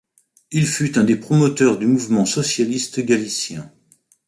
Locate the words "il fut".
0.49-0.97